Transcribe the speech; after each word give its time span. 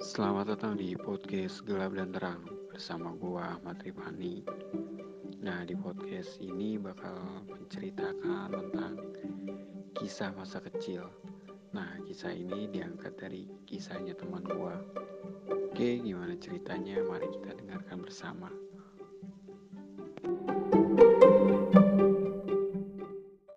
Selamat 0.00 0.56
datang 0.56 0.80
di 0.80 0.96
podcast 0.96 1.60
Gelap 1.68 1.92
dan 1.92 2.08
Terang 2.08 2.40
bersama 2.72 3.12
gua 3.20 3.60
Ahmad 3.60 3.84
Rifani. 3.84 4.40
Nah, 5.44 5.60
di 5.68 5.76
podcast 5.76 6.40
ini 6.40 6.80
bakal 6.80 7.44
menceritakan 7.44 8.48
tentang 8.48 8.96
kisah 9.92 10.32
masa 10.32 10.64
kecil. 10.64 11.04
Nah, 11.76 12.00
kisah 12.08 12.32
ini 12.32 12.72
diangkat 12.72 13.12
dari 13.20 13.44
kisahnya 13.68 14.16
teman 14.16 14.40
gua. 14.48 14.80
Oke, 15.68 16.00
gimana 16.00 16.32
ceritanya? 16.40 17.04
Mari 17.04 17.28
kita 17.36 17.60
dengarkan 17.60 18.00
bersama. 18.00 18.48